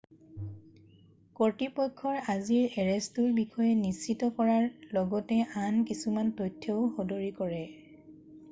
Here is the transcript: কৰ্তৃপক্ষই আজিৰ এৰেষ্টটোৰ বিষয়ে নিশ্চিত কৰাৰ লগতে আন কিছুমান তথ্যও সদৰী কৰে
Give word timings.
কৰ্তৃপক্ষই 1.39 2.21
আজিৰ 2.35 2.73
এৰেষ্টটোৰ 2.83 3.29
বিষয়ে 3.35 3.77
নিশ্চিত 3.83 4.31
কৰাৰ 4.39 4.65
লগতে 4.99 5.39
আন 5.65 5.79
কিছুমান 5.91 6.33
তথ্যও 6.41 6.89
সদৰী 6.97 7.31
কৰে 7.43 7.63